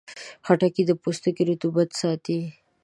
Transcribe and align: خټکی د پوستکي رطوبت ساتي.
خټکی 0.45 0.83
د 0.87 0.91
پوستکي 1.01 1.43
رطوبت 1.49 1.89
ساتي. 2.01 2.39